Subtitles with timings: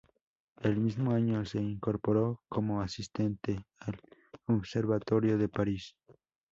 [0.61, 3.99] El mismo año, se incorporó como asistente al
[4.47, 5.95] Observatorio de París.